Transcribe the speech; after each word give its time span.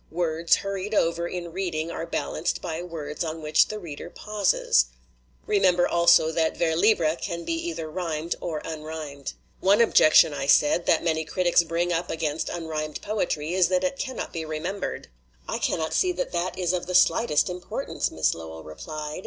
Words 0.09 0.55
hurried 0.55 0.95
over 0.95 1.27
in 1.27 1.51
reading 1.51 1.91
are 1.91 2.07
bal 2.07 2.33
anced 2.33 2.59
by 2.59 2.81
words 2.81 3.23
on 3.23 3.39
which 3.39 3.67
the 3.67 3.77
reader 3.77 4.09
pauses. 4.09 4.85
Remember, 5.45 5.87
also, 5.87 6.31
that 6.31 6.57
vers 6.57 6.75
libre 6.75 7.15
can 7.17 7.43
be 7.45 7.53
either 7.69 7.87
rhymed 7.87 8.33
or 8.41 8.63
unrhymed." 8.65 9.33
"One 9.59 9.79
objection," 9.79 10.33
I 10.33 10.47
said, 10.47 10.87
"that 10.87 11.03
many 11.03 11.23
critics 11.23 11.61
bring 11.61 11.93
up 11.93 12.09
against 12.09 12.49
unrhymed 12.49 13.03
poetry 13.03 13.53
is 13.53 13.67
that 13.67 13.83
it 13.83 13.99
can 13.99 14.15
not 14.15 14.33
be 14.33 14.43
remembered." 14.43 15.07
258 15.45 15.45
THE 15.45 15.45
NEW 15.45 15.51
SPIRIT 15.51 15.53
IN 15.53 15.53
POETRY 15.53 15.61
"I 15.61 15.65
cannot 15.69 15.93
see 15.93 16.11
that 16.13 16.31
that 16.31 16.59
is 16.59 16.73
of 16.73 16.87
the 16.87 16.95
slightest 16.95 17.47
im 17.51 17.61
portance," 17.61 18.09
Miss 18.11 18.33
Lowell 18.33 18.63
replied. 18.63 19.19